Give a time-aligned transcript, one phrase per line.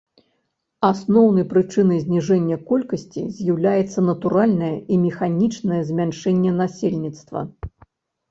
[0.91, 7.39] Асноўнай прычынай зніжэння колькасці з'яўляецца натуральнае і механічнае змяншэнне насельніцтва.